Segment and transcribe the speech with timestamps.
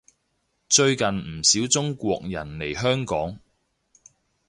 [0.67, 3.37] 最近唔少中國人嚟香港